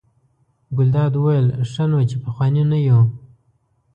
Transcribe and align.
ګلداد 0.75 1.13
وویل: 1.15 1.47
ښه 1.71 1.83
نو 1.89 1.99
چې 2.09 2.15
پخواني 2.23 2.63
نه 2.71 2.77
یو. 2.87 3.01